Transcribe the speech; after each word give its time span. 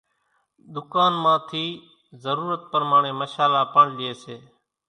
ڌُڪان 0.73 1.13
مان 1.23 1.37
ٿي 1.49 1.65
ضرورت 2.23 2.61
پرماڻي 2.71 3.11
مشالا 3.19 3.61
پڻ 3.73 3.85
لئي 3.97 4.11
سي۔ 4.23 4.35